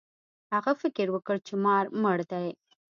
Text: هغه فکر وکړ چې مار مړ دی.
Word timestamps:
هغه 0.53 0.71
فکر 0.81 1.07
وکړ 1.11 1.37
چې 1.47 1.53
مار 1.65 1.85
مړ 2.01 2.17
دی. 2.31 2.47